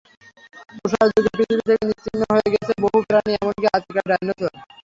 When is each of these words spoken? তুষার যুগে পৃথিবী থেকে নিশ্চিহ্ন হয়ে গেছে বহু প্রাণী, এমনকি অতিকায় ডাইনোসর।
তুষার 0.75 1.07
যুগে 1.15 1.31
পৃথিবী 1.35 1.63
থেকে 1.67 1.83
নিশ্চিহ্ন 1.89 2.21
হয়ে 2.31 2.51
গেছে 2.53 2.73
বহু 2.83 2.97
প্রাণী, 3.09 3.31
এমনকি 3.35 3.65
অতিকায় 3.69 4.07
ডাইনোসর। 4.11 4.51